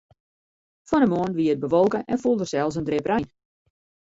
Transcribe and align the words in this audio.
Fan 0.91 1.01
'e 1.01 1.07
moarn 1.11 1.35
wie 1.37 1.51
it 1.53 1.63
bewolke 1.65 1.99
en 2.11 2.21
foel 2.21 2.37
der 2.39 2.49
sels 2.51 2.77
in 2.79 2.87
drip 2.87 3.05
rein. 3.09 3.25